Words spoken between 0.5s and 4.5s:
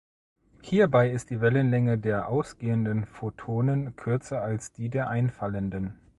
Hierbei ist die Wellenlänge der ausgehenden Photonen "kürzer"